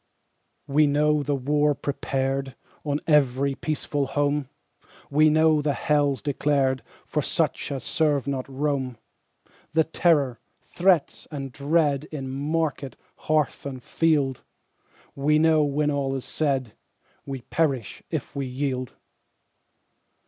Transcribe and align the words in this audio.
We 0.65 0.87
know 0.87 1.21
the 1.21 1.35
war 1.35 1.75
prepared 1.75 2.55
On 2.83 2.99
every 3.05 3.53
peaceful 3.53 4.07
home, 4.07 4.49
We 5.11 5.29
know 5.29 5.61
the 5.61 5.75
hells 5.75 6.23
declared 6.23 6.81
For 7.05 7.21
such 7.21 7.71
as 7.71 7.83
serve 7.83 8.25
not 8.25 8.49
Rome 8.49 8.97
The 9.73 9.83
terror, 9.83 10.39
threats, 10.59 11.27
and 11.29 11.51
dread 11.51 12.05
In 12.05 12.31
market, 12.31 12.95
hearth, 13.15 13.63
and 13.63 13.83
field 13.83 14.43
We 15.15 15.37
know, 15.37 15.61
when 15.63 15.91
all 15.91 16.15
is 16.15 16.25
said, 16.25 16.73
We 17.27 17.41
perish 17.43 18.01
if 18.09 18.35
we 18.35 18.47
yield. 18.47 18.93